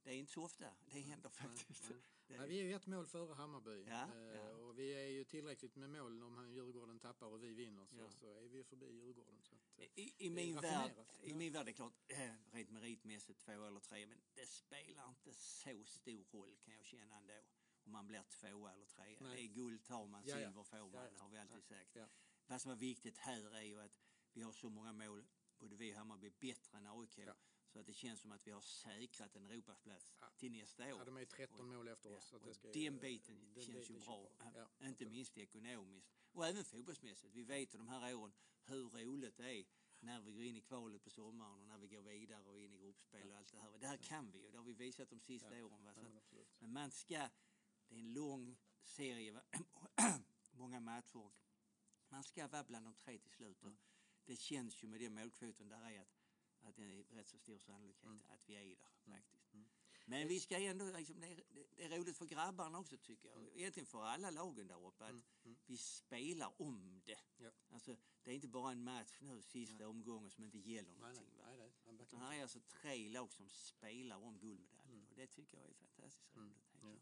Det 0.04 0.10
är 0.10 0.14
inte 0.14 0.32
så 0.32 0.44
ofta 0.44 0.66
det 0.92 1.00
händer 1.00 1.30
faktiskt. 1.30 1.90
Nej, 1.90 2.00
nej. 2.40 2.50
vi 2.50 2.60
är 2.60 2.64
ju 2.64 2.74
ett 2.74 2.88
mål 2.88 3.08
före 3.08 3.34
Hammarby. 3.34 3.86
Ja, 3.88 4.08
eh, 4.16 4.36
ja. 4.36 4.56
Och 4.56 4.80
vi 4.80 4.94
är 4.94 5.08
ju 5.08 5.24
tillräckligt 5.24 5.76
med 5.76 5.90
mål 5.90 6.24
om 6.24 6.52
Djurgården 6.52 7.00
tappar 7.00 7.28
och 7.28 7.44
vi 7.44 7.54
vinner 7.54 7.86
så, 7.86 7.98
ja. 7.98 8.10
så 8.10 8.26
är 8.26 8.48
vi 8.48 8.64
förbi 8.64 8.86
Djurgården. 8.86 9.42
Så 9.44 9.56
att, 9.56 9.82
I, 9.96 10.14
i, 10.18 10.30
min 10.30 10.56
värld, 10.56 10.92
I 11.24 11.34
min 11.34 11.54
värld 11.54 11.62
är 11.62 11.66
det 11.66 11.74
klart, 11.74 11.94
eh, 12.08 12.32
rent 12.52 12.70
meritmässigt 12.70 13.40
två 13.40 13.66
eller 13.66 13.80
tre, 13.80 14.06
men 14.06 14.18
det 14.36 14.48
spelar 14.48 15.10
inte 15.10 15.34
så 15.34 15.84
stor 15.86 16.26
roll 16.32 16.58
kan 16.66 16.74
jag 16.74 16.86
känna 16.86 17.18
ändå 17.18 17.34
om 17.84 17.92
man 17.92 18.08
blir 18.08 18.24
tvåa 18.24 18.72
eller 18.74 18.86
trea. 18.86 19.20
Det 19.20 19.42
är 19.42 19.48
guld 19.48 19.84
tar 19.84 20.08
man, 20.08 20.24
silver 20.24 20.64
får 20.64 20.78
man, 20.78 20.92
det 20.92 21.20
har 21.20 21.30
vi 21.30 21.38
alltid 21.38 21.64
sagt. 21.64 21.98
Vad 22.50 22.62
som 22.62 22.72
är 22.72 22.76
viktigt 22.76 23.18
här 23.18 23.56
är 23.56 23.62
ju 23.62 23.82
att 23.82 24.00
vi 24.34 24.42
har 24.42 24.52
så 24.52 24.70
många 24.70 24.94
mål, 24.94 25.28
både 25.60 25.76
vi 25.76 25.94
och 25.94 25.98
Hammarby, 25.98 26.30
bättre 26.40 26.78
än 26.78 26.88
AIK. 26.88 27.18
Ja. 27.18 27.36
Så 27.68 27.80
att 27.80 27.86
det 27.86 27.94
känns 27.94 28.22
som 28.22 28.32
att 28.32 28.48
vi 28.48 28.52
har 28.52 28.62
säkrat 28.62 29.36
en 29.36 29.46
Europaplats 29.46 30.16
ja. 30.20 30.28
till 30.38 30.52
nästa 30.52 30.84
år. 30.84 31.00
Ja, 31.00 31.06
de 31.06 31.18
är 31.18 31.26
13 31.26 31.68
mål 31.68 31.88
efter 31.88 32.18
oss. 32.18 32.34
Ja, 32.46 32.54
ska, 32.54 32.72
den 32.72 33.00
biten 33.00 33.54
den 33.54 33.64
känns 33.64 33.90
ju 33.90 34.00
bra. 34.00 34.30
bra. 34.54 34.88
Inte 34.88 35.06
minst 35.06 35.38
ekonomiskt. 35.38 36.12
Och 36.32 36.48
även 36.48 36.64
fotbollsmässigt. 36.66 37.34
Vi 37.34 37.44
vet 37.44 37.72
de 37.72 37.88
här 37.88 38.16
åren 38.16 38.34
hur 38.66 38.90
roligt 38.90 39.38
det 39.38 39.60
är 39.60 39.66
när 40.00 40.22
vi 40.22 40.32
går 40.32 40.44
in 40.44 40.56
i 40.56 40.62
kvalet 40.62 41.04
på 41.04 41.10
sommaren 41.10 41.62
och 41.62 41.68
när 41.68 41.78
vi 41.78 41.88
går 41.88 42.02
vidare 42.02 42.50
och 42.50 42.60
in 42.60 42.74
i 42.74 42.78
gruppspel 42.78 43.32
och 43.32 43.38
allt 43.38 43.52
det 43.52 43.60
här. 43.60 43.78
Det 43.80 43.88
här 43.88 43.98
kan 43.98 44.32
vi 44.32 44.48
och 44.48 44.52
det 44.52 44.58
har 44.58 44.66
vi 44.66 44.74
visat 44.74 45.10
de 45.10 45.20
sista 45.20 45.66
åren. 45.66 45.84
Va? 45.84 45.90
Att, 45.90 46.34
men 46.60 46.74
man 46.74 46.92
ska, 46.92 47.30
det 47.88 47.96
är 47.96 48.00
en 48.00 48.14
lång 48.14 48.58
serie, 48.84 49.42
många 50.52 50.80
matcher 50.80 51.32
man 52.12 52.24
ska 52.24 52.48
vara 52.48 52.64
bland 52.64 52.86
de 52.86 52.94
tre 52.94 53.18
till 53.18 53.32
slut. 53.32 53.64
Mm. 53.64 53.78
Det 54.26 54.36
känns 54.36 54.84
ju 54.84 54.88
med 54.88 55.00
den 55.00 55.14
målkvoten 55.14 55.70
där 55.70 55.92
är 55.92 56.02
att, 56.02 56.18
att 56.62 56.76
det 56.76 56.84
är 56.84 57.04
rätt 57.04 57.28
så 57.28 57.38
stor 57.38 57.60
sannolikhet 57.60 58.04
mm. 58.04 58.22
att 58.28 58.50
vi 58.50 58.56
är 58.56 58.76
där 58.76 58.92
mm. 59.06 59.18
faktiskt. 59.18 59.54
Mm. 59.54 59.66
Men 60.06 60.28
vi 60.28 60.40
ska 60.40 60.60
ändå, 60.60 60.86
liksom, 60.86 61.20
det, 61.20 61.28
är, 61.28 61.44
det 61.76 61.84
är 61.84 61.98
roligt 61.98 62.18
för 62.18 62.26
grabbarna 62.26 62.80
också 62.80 62.98
tycker 62.98 63.30
jag. 63.30 63.38
Mm. 63.38 63.50
Egentligen 63.56 63.88
för 63.88 64.04
alla 64.04 64.30
lagen 64.30 64.68
där 64.68 64.88
uppe 64.88 65.06
att 65.06 65.12
mm. 65.12 65.58
vi 65.66 65.78
spelar 65.78 66.62
om 66.62 67.02
det. 67.06 67.20
Ja. 67.38 67.50
Alltså, 67.70 67.98
det 68.24 68.32
är 68.32 68.36
inte 68.36 68.48
bara 68.48 68.72
en 68.72 68.84
match 68.84 69.18
nu 69.22 69.42
sista 69.42 69.76
nej. 69.76 69.86
omgången 69.86 70.30
som 70.30 70.44
inte 70.44 70.58
gäller 70.58 70.96
någonting. 70.96 71.26
Nej, 71.38 71.58
nej, 71.58 71.72
nej, 71.86 72.08
nej. 72.12 72.20
här 72.22 72.38
är 72.38 72.42
alltså 72.42 72.60
tre 72.60 73.10
lag 73.10 73.34
som 73.34 73.50
spelar 73.50 74.18
om 74.18 74.40
guldmedaljen 74.40 75.06
och 75.10 75.16
det 75.16 75.28
tycker 75.28 75.58
jag 75.58 75.70
är 75.70 75.74
fantastiskt 75.74 76.36
roligt. 76.36 76.68
Ja. 76.74 76.80
Men 76.82 77.00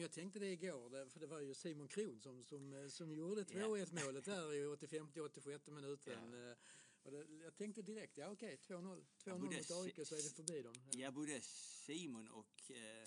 jag 0.00 0.12
tänkte 0.12 0.38
det 0.38 0.46
igår, 0.46 1.08
för 1.10 1.20
det 1.20 1.26
var 1.26 1.40
ju 1.40 1.54
Simon 1.54 1.88
Kron 1.88 2.20
som, 2.20 2.44
som, 2.44 2.72
eh, 2.72 2.88
som 2.88 3.12
gjorde 3.12 3.42
2-1 3.42 4.04
målet 4.04 4.24
där 4.24 4.54
i 4.54 4.64
85-86 4.64 5.70
minuten. 5.70 6.32
Ja. 6.32 6.54
Och 7.02 7.10
det, 7.10 7.26
jag 7.44 7.56
tänkte 7.56 7.82
direkt, 7.82 8.16
ja 8.16 8.28
okej, 8.30 8.58
2-0 8.68 9.04
2-0 9.24 9.38
mot 9.38 9.54
AIK 9.54 10.06
så 10.06 10.14
är 10.14 10.22
det 10.22 10.36
förbi 10.36 10.62
dem. 10.62 10.74
Ja, 10.90 11.10
både 11.10 11.40
Simon 11.42 12.28
och 12.28 12.70
eh, 12.70 13.04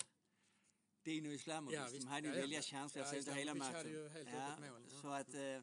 Dino 1.02 1.28
Islamovic, 1.28 1.78
ja, 1.78 1.88
de 1.92 2.06
hade 2.06 2.28
ju 2.28 2.34
ja, 2.34 2.40
väldiga 2.40 2.62
chanser 2.62 3.00
ja, 3.00 3.06
sätta 3.06 3.32
hela 3.32 3.54
matchen. 3.54 3.74
Hade 3.74 3.90
ju 3.90 4.08
helt 4.08 4.28
ja, 4.32 4.56
mål. 4.70 4.90
Så 4.90 5.08
att, 5.08 5.34
eh, 5.34 5.60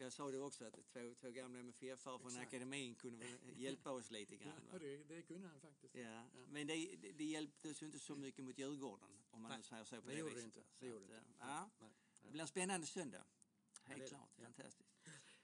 jag 0.00 0.12
sa 0.12 0.30
det 0.30 0.38
också 0.38 0.64
att 0.64 0.86
två, 0.92 1.14
två 1.20 1.30
gamla 1.30 1.58
MFF-are 1.58 2.18
från 2.18 2.36
akademin 2.36 2.94
kunde 2.94 3.26
hjälpa 3.56 3.90
oss 3.90 4.10
lite 4.10 4.36
grann. 4.36 4.60
Ja, 4.72 4.78
det, 4.78 5.04
det 5.04 5.22
kunde 5.22 5.48
han 5.48 5.60
faktiskt. 5.60 5.94
Ja. 5.94 6.02
ja. 6.02 6.24
Men 6.48 6.66
det, 6.66 6.96
det, 7.02 7.12
det 7.12 7.24
hjälpte 7.24 7.70
oss 7.70 7.82
inte 7.82 7.98
så 7.98 8.16
mycket 8.16 8.44
mot 8.44 8.58
Djurgården 8.58 9.08
om 9.30 9.42
man 9.42 9.50
Nej, 9.50 9.62
säger 9.62 9.84
så 9.84 10.02
på 10.02 10.08
det, 10.08 10.16
det 10.16 10.22
viset. 10.22 10.44
Inte. 10.44 10.62
Det 10.78 10.86
gjorde 10.86 11.04
att, 11.04 11.26
inte. 11.26 11.38
Ja. 11.38 11.70
Nej. 11.80 11.90
Det 12.22 12.30
blir 12.30 12.40
en 12.40 12.48
spännande 12.48 12.86
söndag. 12.86 13.24
Helt 13.84 14.08
klart, 14.08 14.34
fantastiskt. 14.36 14.90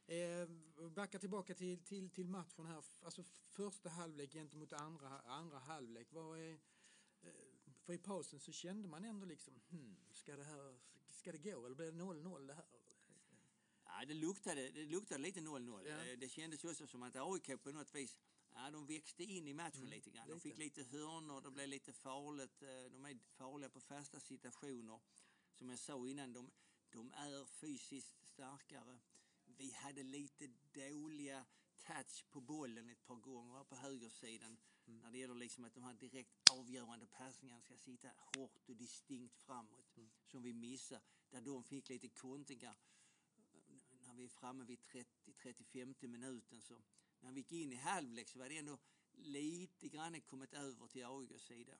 Eh, 0.06 0.48
backa 0.90 1.18
tillbaka 1.18 1.54
till, 1.54 1.84
till, 1.84 2.10
till 2.10 2.28
matchen 2.28 2.66
här. 2.66 2.84
Alltså 3.02 3.22
första 3.48 3.88
halvlek 3.88 4.32
gentemot 4.32 4.72
andra, 4.72 5.20
andra 5.20 5.58
halvlek. 5.58 6.06
Vad 6.10 6.38
är, 6.38 6.52
eh, 7.22 7.30
för 7.84 7.92
i 7.92 7.98
pausen 7.98 8.40
så 8.40 8.52
kände 8.52 8.88
man 8.88 9.04
ändå 9.04 9.26
liksom, 9.26 9.60
hmm, 9.70 9.96
ska 10.12 10.36
det 10.36 10.44
här, 10.44 10.76
ska 11.08 11.32
det 11.32 11.38
gå 11.38 11.66
eller 11.66 11.76
blir 11.76 11.92
det 11.92 11.98
0-0 11.98 12.46
det 12.46 12.54
här? 12.54 12.64
Ja, 13.86 14.04
det 14.06 14.14
luktade, 14.14 14.70
det 14.70 14.84
luktade 14.84 15.22
lite 15.22 15.40
0-0. 15.40 15.88
Ja. 15.88 16.04
Eh, 16.04 16.18
det 16.18 16.28
kändes 16.28 16.64
också 16.64 16.86
som 16.86 17.02
att 17.02 17.16
AIK 17.16 17.62
på 17.62 17.72
något 17.72 17.94
vis 17.94 18.16
Ja, 18.56 18.70
de 18.70 18.86
växte 18.86 19.24
in 19.24 19.48
i 19.48 19.54
matchen 19.54 19.80
mm, 19.80 19.90
lite 19.90 20.10
grann. 20.10 20.28
De 20.28 20.40
fick 20.40 20.58
lite 20.58 20.82
hörnor, 20.82 21.40
det 21.40 21.50
blev 21.50 21.68
lite 21.68 21.92
farligt. 21.92 22.62
Eh, 22.62 22.92
de 22.92 23.04
är 23.04 23.18
farliga 23.36 23.70
på 23.70 23.80
fasta 23.80 24.20
situationer. 24.20 25.00
Som 25.54 25.70
jag 25.70 25.78
sa 25.78 26.08
innan, 26.08 26.32
de, 26.32 26.50
de 26.90 27.12
är 27.12 27.44
fysiskt 27.44 28.26
starkare. 28.26 28.98
Vi 29.44 29.72
hade 29.72 30.02
lite 30.02 30.48
dåliga 30.72 31.44
touch 31.86 32.24
på 32.30 32.40
bollen 32.40 32.88
ett 32.88 33.06
par 33.06 33.16
gånger 33.16 33.64
på 33.64 33.74
högersidan. 33.74 34.58
Mm. 34.86 35.00
När 35.00 35.10
det 35.10 35.18
gäller 35.18 35.34
liksom 35.34 35.64
att 35.64 35.74
de 35.74 35.84
här 35.84 35.94
direkt 35.94 36.50
avgörande 36.52 37.06
passningarna 37.06 37.60
ska 37.60 37.76
sitta 37.76 38.08
hårt 38.16 38.68
och 38.68 38.76
distinkt 38.76 39.36
framåt. 39.36 39.96
Mm. 39.96 40.10
Som 40.26 40.42
vi 40.42 40.52
missar. 40.52 41.00
Där 41.30 41.40
de 41.40 41.64
fick 41.64 41.88
lite 41.88 42.08
kontringar. 42.08 42.74
Vi 44.16 44.24
är 44.24 44.28
framme 44.28 44.64
vid 44.64 44.78
30-35 44.78 46.06
minuten 46.06 46.62
så 46.62 46.82
när 47.20 47.32
vi 47.32 47.40
gick 47.40 47.52
in 47.52 47.72
i 47.72 47.76
halvlek 47.76 48.28
så 48.28 48.38
var 48.38 48.48
det 48.48 48.56
ändå 48.56 48.78
lite 49.12 49.88
grann 49.88 50.20
kommit 50.20 50.54
över 50.54 50.86
till 50.86 51.06
AIKs 51.06 51.42
sida. 51.42 51.74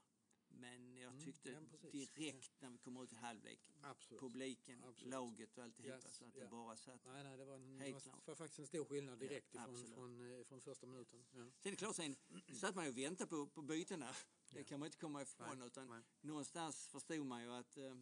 Men 0.49 0.97
jag 0.97 1.13
mm, 1.13 1.25
tyckte 1.25 1.51
mm, 1.51 1.69
ja, 1.83 1.91
direkt 1.91 2.61
när 2.61 2.71
vi 2.71 2.79
kom 2.79 3.03
ut 3.03 3.13
i 3.13 3.17
halvlek, 3.17 3.61
Absolut. 3.83 4.21
publiken, 4.21 4.85
Absolut. 4.85 5.11
laget 5.11 5.59
och 5.59 5.65
alltihopa, 5.65 5.95
yes, 5.95 6.17
så 6.17 6.25
att 6.25 6.35
det 6.35 6.47
bara 6.51 6.77
satt 6.77 7.05
nej, 7.05 7.25
nej, 7.25 7.37
det 7.37 7.45
var, 7.45 7.55
en, 7.55 7.81
helt 7.81 8.05
det 8.05 8.11
var 8.25 8.35
faktiskt 8.35 8.59
en 8.59 8.67
stor 8.67 8.85
skillnad 8.85 9.19
direkt 9.19 9.55
ja, 9.55 9.63
ifrån, 9.63 9.95
från, 9.95 10.39
eh, 10.39 10.45
från 10.45 10.61
första 10.61 10.87
minuten. 10.87 11.25
Ja. 11.33 11.39
Sen 11.39 11.69
är 11.69 11.71
det 11.71 11.77
klart, 11.77 11.97
sen 11.97 12.17
satt 12.53 12.75
man 12.75 12.85
ju 12.85 12.91
och 12.91 12.99
väntade 12.99 13.31
på, 13.31 13.47
på 13.47 13.63
bytena. 13.63 14.15
Det 14.51 14.65
kan 14.65 14.81
man 14.81 14.87
inte 14.87 14.99
komma 14.99 15.23
ifrån. 15.23 15.59
Nej, 15.59 15.67
utan 15.67 15.89
nej. 15.89 16.03
Någonstans 16.21 16.89
förstod 16.89 17.27
man 17.27 17.43
ju 17.43 17.53
att, 17.53 17.77
äh, 17.77 17.97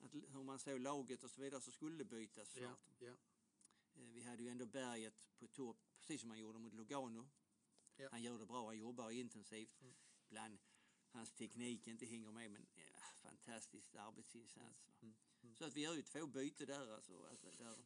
att 0.00 0.14
hur 0.14 0.42
man 0.42 0.58
såg 0.58 0.80
laget 0.80 1.24
och 1.24 1.30
så 1.30 1.40
vidare 1.40 1.60
så 1.60 1.70
skulle 1.70 1.96
det 1.96 2.04
bytas. 2.04 2.56
Ja, 2.56 2.76
ja. 2.98 3.12
Äh, 3.96 4.06
vi 4.14 4.22
hade 4.22 4.42
ju 4.42 4.48
ändå 4.48 4.66
berget 4.66 5.28
på 5.38 5.46
topp, 5.46 5.78
precis 5.98 6.20
som 6.20 6.28
man 6.28 6.38
gjorde 6.38 6.58
mot 6.58 6.74
Lugano. 6.74 7.28
Ja. 7.96 8.08
Han 8.10 8.22
gör 8.22 8.38
det 8.38 8.46
bra, 8.46 8.66
han 8.66 8.78
jobbar 8.78 9.10
intensivt. 9.10 9.80
Mm. 9.80 9.94
Ibland 10.26 10.58
hans 11.08 11.32
teknik 11.32 11.86
inte 11.86 12.06
hänger 12.06 12.30
med 12.30 12.50
men 12.50 12.66
ja, 12.74 13.06
fantastisk 13.16 13.94
arbetsinsats. 13.94 14.88
Mm. 15.02 15.14
Mm. 15.42 15.56
Så 15.56 15.64
att 15.64 15.76
vi 15.76 15.80
gör 15.80 15.94
ju 15.94 16.02
två 16.02 16.26
byten 16.26 16.66
där 16.66 16.94
alltså. 16.94 17.26
alltså 17.26 17.50
där 17.64 17.76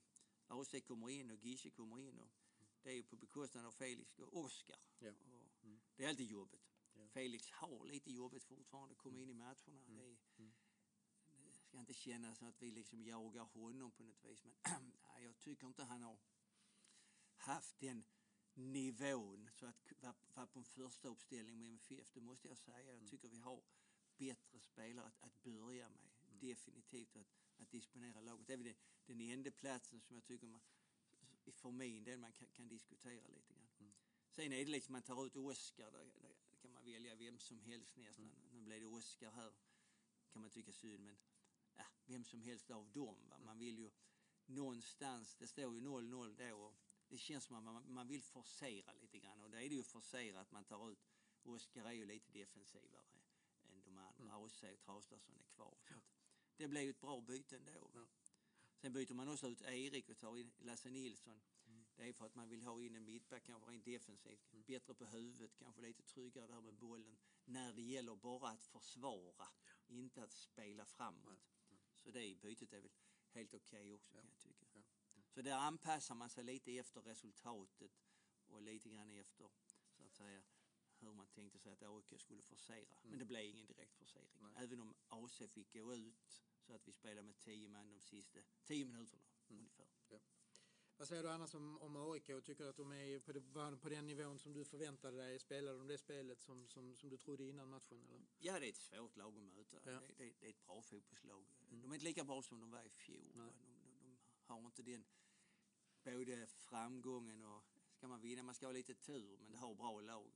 AC 0.46 0.74
kommer 0.86 1.10
in 1.10 1.30
och 1.30 1.36
Gische 1.36 1.70
kommer 1.70 1.98
in. 1.98 2.20
Och 2.20 2.30
det 2.82 2.90
är 2.90 2.94
ju 2.94 3.02
på 3.02 3.16
bekostnad 3.16 3.66
av 3.66 3.72
Felix 3.72 4.18
och 4.18 4.36
Oskar. 4.36 4.78
Ja. 4.98 5.10
Och 5.10 5.64
mm. 5.64 5.80
Det 5.96 6.04
är 6.04 6.08
alltid 6.08 6.26
jobbigt. 6.26 6.70
Felix 7.08 7.50
har 7.50 7.84
lite 7.86 8.12
jobbigt 8.12 8.44
fortfarande 8.44 8.94
komma 8.94 9.18
in 9.18 9.30
i 9.30 9.34
matcherna. 9.34 9.84
Mm. 9.88 9.96
Det, 9.96 10.16
mm. 10.38 10.52
Ska 11.70 11.80
inte 11.80 11.94
kännas 11.94 12.38
som 12.38 12.48
att 12.48 12.62
vi 12.62 12.70
liksom 12.70 13.02
jagar 13.02 13.44
honom 13.44 13.90
på 13.90 14.02
något 14.02 14.24
vis. 14.24 14.44
Men 14.44 14.92
jag 15.22 15.38
tycker 15.38 15.66
inte 15.66 15.84
han 15.84 16.02
har 16.02 16.18
haft 17.36 17.80
den 17.80 18.04
nivån 18.54 19.48
så 19.52 19.66
att 19.66 19.92
vara 20.34 20.46
på 20.46 20.58
en 20.58 20.64
första 20.64 21.08
uppställning 21.08 21.58
med 21.58 21.68
MFF, 21.68 22.12
det 22.12 22.20
måste 22.20 22.48
jag 22.48 22.58
säga. 22.58 22.82
Jag 22.82 22.94
mm. 22.94 23.08
tycker 23.08 23.28
vi 23.28 23.38
har 23.38 23.62
bättre 24.16 24.60
spelare 24.60 25.06
att, 25.06 25.24
att 25.24 25.42
börja 25.42 25.88
med. 25.90 26.10
Mm. 26.22 26.38
Definitivt 26.40 27.16
att, 27.16 27.26
att 27.56 27.70
disponera 27.70 28.20
laget. 28.20 28.46
Det 28.46 28.52
är 28.52 28.56
väl 28.56 28.66
den, 28.66 28.76
den 29.06 29.20
enda 29.20 29.50
platsen 29.50 30.00
som 30.00 30.16
jag 30.16 30.24
tycker 30.24 30.46
man, 30.46 30.60
för 31.52 31.70
min 31.70 32.04
del 32.04 32.18
man 32.18 32.32
kan, 32.32 32.48
kan 32.48 32.68
diskutera 32.68 33.26
lite 33.26 33.52
grann. 33.52 33.68
Mm. 33.78 33.92
Sen 34.30 34.52
är 34.52 34.64
det 34.64 34.70
liksom 34.70 34.92
man 34.92 35.02
tar 35.02 35.26
ut 35.26 35.36
Oskar, 35.36 35.90
där, 35.90 36.04
där, 36.04 36.34
kan 36.62 36.72
man 36.72 36.84
välja 36.84 37.14
vem 37.14 37.38
som 37.38 37.60
helst 37.60 37.96
nästan. 37.96 38.24
Mm. 38.24 38.48
Nu 38.52 38.60
blev 38.60 38.80
det 38.80 38.86
Oskar 38.86 39.30
här, 39.30 39.52
kan 40.32 40.42
man 40.42 40.50
tycka 40.50 40.72
synd, 40.72 41.04
men 41.04 41.16
ja, 41.80 41.86
vem 42.06 42.24
som 42.24 42.42
helst 42.42 42.70
av 42.70 42.90
dem. 42.90 43.28
Va? 43.28 43.38
Man 43.38 43.58
vill 43.58 43.78
ju 43.78 43.90
någonstans, 44.46 45.36
det 45.36 45.46
står 45.46 45.74
ju 45.74 45.80
0-0 45.80 46.48
då 46.48 46.56
och 46.56 46.74
det 47.08 47.18
känns 47.18 47.44
som 47.44 47.56
att 47.56 47.64
man, 47.64 47.92
man 47.92 48.08
vill 48.08 48.22
forcera 48.22 48.92
lite 48.92 49.18
grann 49.18 49.40
och 49.40 49.50
det 49.50 49.64
är 49.64 49.68
det 49.68 49.74
ju 49.74 49.82
forcera 49.82 50.40
att 50.40 50.52
man 50.52 50.64
tar 50.64 50.90
ut 50.90 50.98
Oskar 51.42 51.84
är 51.84 51.92
ju 51.92 52.04
lite 52.04 52.32
defensivare 52.32 53.04
än 53.64 53.82
de 53.82 53.98
andra. 53.98 54.24
Mm. 54.24 54.42
Och 54.42 54.50
Traustason 54.84 55.34
är 55.38 55.54
kvar. 55.54 55.78
Så 56.50 56.62
det 56.62 56.68
blev 56.68 56.82
ju 56.82 56.90
ett 56.90 57.00
bra 57.00 57.20
byte 57.20 57.56
ändå. 57.56 57.90
Ja. 57.94 58.06
Sen 58.76 58.92
byter 58.92 59.14
man 59.14 59.28
också 59.28 59.48
ut 59.48 59.62
Erik 59.62 60.08
och 60.08 60.18
tar 60.18 60.36
in 60.36 60.52
Lasse 60.58 60.90
Nilsson. 60.90 61.40
Mm. 61.66 61.84
Det 61.96 62.08
är 62.08 62.12
för 62.12 62.26
att 62.26 62.34
man 62.34 62.48
vill 62.48 62.62
ha 62.62 62.82
in 62.82 62.94
en 62.94 63.04
mittback, 63.04 63.44
kanske 63.44 63.70
rent 63.70 63.84
defensivt. 63.84 64.52
Mm. 64.52 64.64
Bättre 64.66 64.94
på 64.94 65.04
huvudet, 65.04 65.56
kanske 65.58 65.82
lite 65.82 66.02
tryggare 66.02 66.46
där 66.46 66.60
med 66.60 66.74
bollen. 66.74 67.18
När 67.44 67.72
det 67.72 67.82
gäller 67.82 68.16
bara 68.16 68.48
att 68.48 68.64
försvara, 68.64 69.32
ja. 69.38 69.72
inte 69.88 70.22
att 70.22 70.32
spela 70.32 70.84
framåt. 70.84 71.38
Ja. 71.52 71.59
Så 72.04 72.10
det 72.10 72.34
bytet 72.34 72.72
är 72.72 72.80
väl 72.80 72.92
helt 73.30 73.54
okej 73.54 73.80
okay 73.80 73.92
också 73.92 74.12
kan 74.12 74.26
jag 74.26 74.38
tycka. 74.38 74.82
Så 75.30 75.42
där 75.42 75.56
anpassar 75.56 76.14
man 76.14 76.30
sig 76.30 76.44
lite 76.44 76.76
efter 76.78 77.00
resultatet 77.00 77.92
och 78.46 78.62
lite 78.62 78.88
grann 78.88 79.10
efter 79.10 79.50
så 79.90 80.02
att 80.04 80.12
säga 80.12 80.42
hur 80.98 81.12
man 81.12 81.26
tänkte 81.26 81.58
sig 81.58 81.72
att 81.72 81.82
AIK 81.82 82.20
skulle 82.20 82.42
forcera. 82.42 82.96
Mm. 82.98 83.10
Men 83.10 83.18
det 83.18 83.24
blev 83.24 83.44
ingen 83.44 83.66
direkt 83.66 83.94
forcering. 83.94 84.38
Nej. 84.40 84.52
Även 84.56 84.80
om 84.80 84.94
AC 85.08 85.42
fick 85.48 85.72
gå 85.72 85.94
ut 85.94 86.42
så 86.60 86.72
att 86.74 86.88
vi 86.88 86.92
spelade 86.92 87.22
med 87.22 87.38
tio 87.38 87.68
man 87.68 87.90
de 87.90 88.00
sista 88.00 88.38
tio 88.64 88.84
minuterna 88.84 89.22
mm. 89.48 89.58
ungefär. 89.58 89.79
Vad 91.00 91.08
säger 91.08 91.22
du 91.22 91.30
annars 91.30 91.54
om, 91.54 91.78
om 91.78 91.96
AIK? 91.96 92.26
Tycker 92.26 92.64
du 92.64 92.70
att 92.70 92.76
de 92.76 92.92
är 92.92 93.18
på, 93.18 93.32
det, 93.32 93.40
på 93.82 93.88
den 93.88 94.06
nivån 94.06 94.38
som 94.38 94.52
du 94.52 94.64
förväntade 94.64 95.16
dig? 95.16 95.38
Spelade 95.38 95.78
de 95.78 95.86
det 95.86 95.98
spelet 95.98 96.40
som, 96.40 96.68
som, 96.68 96.96
som 96.96 97.08
du 97.08 97.16
trodde 97.16 97.44
innan 97.44 97.68
matchen? 97.68 98.04
Eller? 98.04 98.26
Ja, 98.38 98.60
det 98.60 98.66
är 98.66 98.68
ett 98.68 98.76
svårt 98.76 99.16
lag 99.16 99.36
att 99.36 99.42
möta. 99.42 99.76
Ja. 99.84 99.90
Det, 99.90 100.00
det, 100.18 100.32
det, 100.40 100.46
är 100.46 100.50
ett 100.50 100.66
bra 100.66 100.82
fotbollslag. 100.82 101.44
Mm. 101.68 101.82
De 101.82 101.90
är 101.90 101.94
inte 101.94 102.04
lika 102.04 102.24
bra 102.24 102.42
som 102.42 102.60
de 102.60 102.70
var 102.70 102.84
i 102.84 102.88
fjol. 102.88 103.32
De, 103.34 103.38
de, 103.38 103.52
de, 104.00 104.18
har 104.46 104.66
inte 104.66 104.82
den 104.82 105.04
både 106.04 106.46
framgången 106.46 107.44
och 107.44 107.64
ska 107.92 108.08
man 108.08 108.20
vinna, 108.20 108.42
man 108.42 108.54
ska 108.54 108.66
ha 108.66 108.72
lite 108.72 108.94
tur 108.94 109.38
men 109.42 109.52
det 109.52 109.58
har 109.58 109.74
bra 109.74 110.00
lag. 110.00 110.32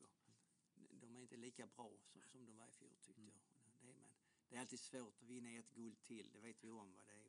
De 0.90 1.16
är 1.16 1.20
inte 1.20 1.36
lika 1.36 1.66
bra 1.66 1.92
som, 2.02 2.22
som 2.32 2.46
de 2.46 2.56
var 2.56 2.68
i 2.68 2.72
fjol 2.72 2.96
tyckte 3.02 3.20
mm. 3.20 3.32
jag. 3.34 3.42
Det 3.82 3.88
är, 3.88 3.94
men 3.94 4.04
det 4.48 4.56
är 4.56 4.60
alltid 4.60 4.80
svårt 4.80 5.22
att 5.22 5.28
vinna 5.28 5.50
ett 5.50 5.74
guld 5.74 6.02
till, 6.02 6.30
det 6.32 6.40
vet 6.40 6.64
vi 6.64 6.70
om 6.70 6.94
vad 6.96 7.06
det 7.06 7.12
är. 7.12 7.24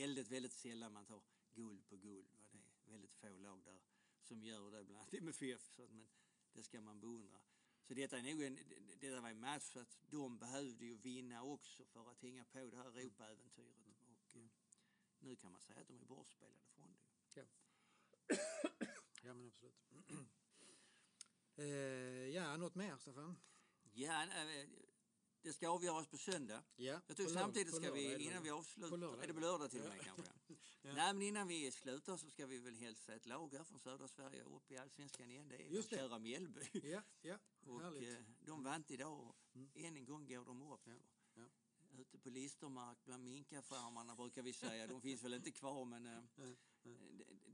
Väldigt, 0.00 0.28
väldigt 0.28 0.52
sällan 0.52 0.92
man 0.92 1.06
tar 1.06 1.22
guld 1.58 1.86
på 1.88 1.96
guld. 1.96 2.28
Va? 2.52 2.60
Det 2.84 2.90
är 2.90 2.92
väldigt 2.92 3.12
få 3.12 3.38
lag 3.38 3.60
där 3.64 3.80
som 4.28 4.44
gör 4.44 4.70
det, 4.70 4.84
bland 4.84 5.00
annat 5.00 5.14
MFF, 5.14 5.70
så 5.76 5.82
att, 5.82 5.90
men 5.90 6.08
det 6.52 6.62
ska 6.62 6.80
man 6.80 7.00
beundra. 7.00 7.38
Så 7.82 7.94
detta 7.94 8.18
är 8.18 8.22
nog 8.22 8.42
en, 8.42 8.58
detta 9.00 9.20
var 9.20 9.30
en 9.30 9.40
match 9.40 9.70
för 9.72 9.80
att 9.80 9.98
de 10.10 10.38
behövde 10.38 10.84
ju 10.84 10.96
vinna 10.96 11.42
också 11.42 11.84
för 11.84 12.10
att 12.10 12.22
hänga 12.22 12.44
på 12.44 12.70
det 12.70 12.76
här 12.76 12.98
Europaäventyret. 12.98 13.76
Mm. 13.86 13.94
Och 14.00 14.36
eh, 14.36 14.48
nu 15.18 15.36
kan 15.36 15.52
man 15.52 15.60
säga 15.60 15.80
att 15.80 15.88
de 15.88 16.00
är 16.00 16.04
bortspelade 16.04 16.66
från 16.74 16.92
det. 16.92 16.98
Ja, 17.40 17.44
ja 19.22 19.34
men 19.34 19.46
absolut. 19.46 19.76
eh, 21.56 21.66
ja, 22.34 22.56
något 22.56 22.74
mer 22.74 22.96
Staffan? 22.96 23.36
Ja, 23.92 24.26
det 25.42 25.52
ska 25.52 25.68
avgöras 25.68 26.06
på 26.06 26.18
söndag. 26.18 26.64
Ja, 26.76 27.00
jag 27.06 27.16
tror 27.16 27.28
samtidigt 27.28 27.74
ska 27.74 27.92
vi, 27.92 28.24
innan 28.24 28.42
vi 28.42 28.50
avslutar, 28.50 29.22
är 29.22 29.26
det 29.26 29.34
på 29.34 29.40
lördag 29.40 29.70
till 29.70 29.82
och 29.82 29.88
med 29.88 30.00
kanske? 30.00 30.32
Ja. 30.88 30.94
Nej, 30.94 31.14
men 31.14 31.22
innan 31.22 31.48
vi 31.48 31.70
slutar 31.70 32.16
så 32.16 32.30
ska 32.30 32.46
vi 32.46 32.58
väl 32.58 32.74
hälsa 32.74 33.14
ett 33.14 33.26
lag 33.26 33.54
här 33.54 33.64
från 33.64 33.80
södra 33.80 34.08
Sverige 34.08 34.42
upp 34.42 34.70
i 34.70 34.78
allsvenskan 34.78 35.30
igen. 35.30 35.48
Det 35.48 35.62
är 35.62 35.68
Just 35.68 35.90
det. 35.90 35.96
kära 35.96 36.18
Mjällby. 36.18 36.60
Ja, 36.72 37.02
ja, 37.22 37.38
och 37.66 37.82
härligt. 37.82 38.18
Eh, 38.18 38.24
de 38.40 38.64
vann 38.64 38.84
idag 38.88 39.34
mm. 39.54 39.70
än 39.74 39.96
en 39.96 40.04
gång 40.04 40.26
går 40.26 40.44
de 40.44 40.72
upp. 40.72 40.80
Ja. 40.86 40.92
Ja. 41.34 41.48
Ute 41.98 42.18
på 42.18 42.30
Listermark 42.30 43.04
bland 43.04 43.24
minkafarmarna 43.24 44.14
brukar 44.14 44.42
vi 44.42 44.52
säga. 44.52 44.86
De 44.86 45.00
finns 45.00 45.24
väl 45.24 45.34
inte 45.34 45.50
kvar 45.50 45.84
men 45.84 46.06
eh, 46.06 46.22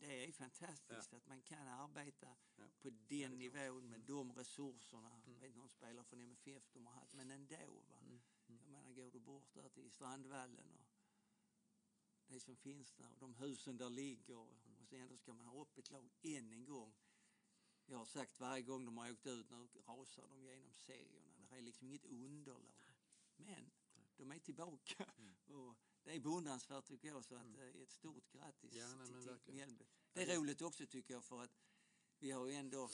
det 0.00 0.24
är 0.24 0.32
fantastiskt 0.32 1.08
ja. 1.12 1.16
att 1.16 1.26
man 1.26 1.42
kan 1.42 1.68
arbeta 1.68 2.36
ja. 2.56 2.64
på 2.82 2.90
den 2.90 3.38
nivån 3.38 3.90
med 3.90 4.00
de 4.00 4.32
resurserna. 4.32 5.22
Mm. 5.26 5.40
vet 5.40 5.56
någon 5.56 5.68
spelare 5.68 6.04
från 6.04 6.20
MFF 6.20 6.70
de 6.72 6.86
har 6.86 6.94
haft, 6.94 7.14
men 7.14 7.30
ändå. 7.30 7.82
Va? 7.88 7.96
Mm. 8.00 8.20
Mm. 8.48 8.60
Jag 8.64 8.72
menar, 8.72 8.92
går 8.92 9.10
du 9.10 9.20
bort 9.20 9.54
där 9.54 9.68
till 9.68 9.90
Strandvallen 9.90 10.70
och 10.78 10.83
det 12.34 12.40
som 12.40 12.56
finns 12.56 12.92
där, 12.92 13.12
och 13.12 13.18
de 13.18 13.34
husen 13.34 13.76
där 13.76 13.90
ligger 13.90 14.36
och 14.36 14.58
sen 14.88 15.00
ändå 15.00 15.16
ska 15.16 15.32
man 15.32 15.46
ha 15.46 15.60
upp 15.60 15.78
ett 15.78 15.90
lag 15.90 16.10
än 16.22 16.52
en 16.52 16.64
gång. 16.64 16.94
Jag 17.86 17.98
har 17.98 18.04
sagt 18.04 18.40
varje 18.40 18.62
gång 18.62 18.84
de 18.84 18.98
har 18.98 19.12
åkt 19.12 19.26
ut, 19.26 19.50
nu 19.50 19.68
rasar 19.86 20.28
de 20.28 20.42
genom 20.42 20.74
serierna. 20.74 21.46
Det 21.50 21.56
är 21.56 21.62
liksom 21.62 21.88
inget 21.88 22.04
underlag. 22.04 22.94
Men 23.36 23.70
de 24.16 24.32
är 24.32 24.38
tillbaka. 24.38 25.12
Mm. 25.18 25.34
Och 25.46 25.76
det 26.04 26.14
är 26.16 26.20
beundransvärt 26.20 26.84
tycker 26.84 27.08
jag. 27.08 27.24
Så 27.24 27.34
att, 27.34 27.42
mm. 27.42 27.60
Eh, 27.60 27.82
ett 27.82 27.90
stort 27.90 28.32
grattis 28.32 28.74
ja, 28.74 28.94
nej, 28.94 29.06
till, 29.06 29.38
till 29.38 29.54
Mjällby. 29.54 29.84
Det 30.12 30.22
är 30.22 30.36
roligt 30.36 30.62
också 30.62 30.86
tycker 30.86 31.14
jag 31.14 31.24
för 31.24 31.42
att 31.42 31.60
vi 32.18 32.30
har 32.30 32.46
ju 32.46 32.54
ändå 32.54 32.90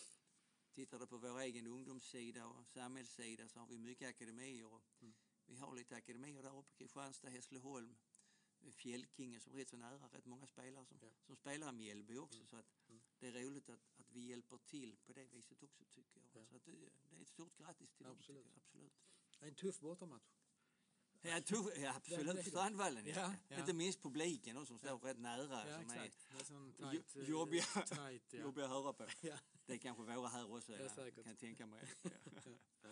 Tittar 0.73 0.99
du 0.99 1.07
på 1.07 1.19
vår 1.19 1.41
egen 1.41 1.67
ungdomssida 1.67 2.47
och 2.47 2.67
samhällssida 2.67 3.49
så 3.49 3.61
har 3.61 3.67
vi 3.67 3.79
mycket 3.79 4.09
akademier. 4.09 4.81
Mm. 5.01 5.15
Vi 5.47 5.57
har 5.57 5.75
lite 5.75 5.97
akademier 5.97 6.43
där 6.43 6.59
uppe, 6.59 6.75
Kristianstad, 6.75 7.29
Hässleholm, 7.29 7.97
Fjällkinge 8.73 9.41
som 9.41 9.53
är 9.53 9.57
rätt 9.57 9.69
så 9.69 9.77
nära, 9.77 10.09
rätt 10.13 10.27
många 10.27 10.47
spelare 10.47 10.87
som, 10.87 10.99
ja. 11.03 11.09
som 11.27 11.37
spelar 11.37 11.69
i 11.69 11.73
Mjällby 11.73 12.17
också. 12.17 12.37
Mm. 12.37 12.47
Så 12.47 12.57
att 12.57 12.67
mm. 12.89 13.01
det 13.19 13.27
är 13.27 13.33
roligt 13.33 13.69
att, 13.69 13.81
att 13.97 14.11
vi 14.13 14.21
hjälper 14.21 14.59
till 14.59 14.97
på 15.07 15.13
det 15.13 15.27
viset 15.27 15.63
också 15.63 15.85
tycker 15.85 16.21
jag. 16.21 16.43
Ja. 16.43 16.47
Så 16.47 16.57
att 16.57 16.65
det, 16.65 16.73
det, 17.11 17.17
är 17.17 17.21
ett 17.21 17.29
stort 17.29 17.57
grattis 17.57 17.93
till 17.93 18.07
Absolut. 18.07 18.45
dem. 18.45 18.53
Absolut. 18.57 18.93
Det 19.39 19.45
är 19.45 19.49
en 19.49 19.55
tuff 19.55 19.81
bortamatch. 19.81 20.31
Ja, 21.23 21.41
tog, 21.41 21.71
ja 21.77 21.95
absolut. 21.97 22.47
Strandvallen, 22.47 23.07
ja. 23.07 23.35
ja. 23.49 23.59
Inte 23.59 23.73
minst 23.73 24.03
publiken 24.03 24.57
då, 24.57 24.67
som 24.67 24.79
står 24.79 24.99
rätt 24.99 25.19
nära. 25.19 25.69
Ja, 25.69 25.75
som 25.75 25.91
exakt. 25.91 26.27
är, 26.31 26.87
är 26.87 26.93
tight, 26.93 27.29
jobbiga, 27.29 27.65
tight, 27.87 28.33
ja. 28.33 28.41
jobbiga 28.41 28.65
att 28.65 28.71
höra 28.71 28.93
på. 28.93 29.07
Det 29.67 29.73
är 29.73 29.79
kanske 29.79 30.03
våra 30.03 30.29
här 30.29 30.53
också, 30.55 30.73
ja, 30.73 30.79
ja, 30.97 31.11
kan 31.11 31.25
jag 31.27 31.39
tänka 31.39 31.67
mig. 31.67 31.85
ja. 32.83 32.91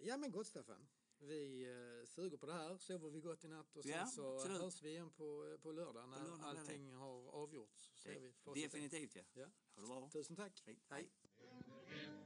ja, 0.00 0.16
men 0.16 0.30
gott 0.30 0.46
Staffan. 0.46 0.88
Vi 1.18 1.64
eh, 1.64 2.06
suger 2.06 2.36
på 2.36 2.46
det 2.46 2.52
här, 2.52 2.76
sover 2.76 3.10
vi 3.10 3.20
gott 3.20 3.44
i 3.44 3.48
natt 3.48 3.76
och 3.76 3.84
sen 3.84 3.92
ja, 3.92 4.06
så 4.06 4.34
absolut. 4.34 4.60
hörs 4.62 4.82
vi 4.82 4.90
igen 4.90 5.10
på, 5.10 5.48
eh, 5.52 5.60
på 5.62 5.72
lördag 5.72 6.08
när 6.08 6.18
på 6.18 6.24
lördag 6.24 6.46
allting 6.46 6.92
har 6.92 7.30
avgjorts. 7.30 7.90
Så 7.94 8.08
det, 8.08 8.14
eh, 8.14 8.54
vi 8.54 8.62
definitivt 8.62 9.16
ja. 9.16 9.22
ja. 9.34 9.46
Ha 9.74 9.82
det 9.82 9.88
bra. 9.88 10.08
Tusen 10.12 10.36
tack. 10.36 10.62
Hej. 10.66 10.78
Hej. 10.88 11.08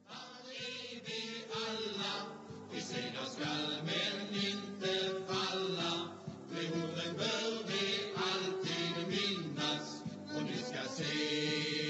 är 0.07 1.05
vi 1.05 1.45
alla, 1.53 2.39
vi 2.73 2.81
segrar 2.81 3.25
skall 3.25 3.85
men 3.85 4.35
inte 4.35 5.25
falla. 5.27 6.17
De 6.51 6.69
orden 6.69 7.17
bör 7.17 7.67
vi 7.67 8.15
alltid 8.17 9.09
minnas 9.09 10.03
och 10.37 10.43
ni 10.43 10.57
ska 10.59 10.83
se 10.89 11.15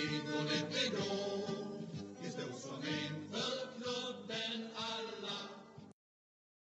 hur 0.09 0.45
lätt 0.45 0.73
det 0.73 0.88
går. 0.97 1.66
Vi 2.23 2.30
står 2.30 2.52
som 2.52 2.83
en 2.83 3.28
för 3.28 3.73
klubben 3.76 4.71
alla 4.75 5.59